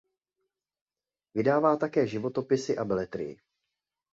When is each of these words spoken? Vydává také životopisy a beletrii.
Vydává 1.33 1.75
také 1.75 2.07
životopisy 2.07 2.77
a 2.77 2.85
beletrii. 2.85 3.39